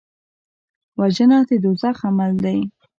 وژنه 0.99 1.37
د 1.49 1.51
دوزخ 1.63 1.97
عمل 2.09 2.31
دی 2.43 2.59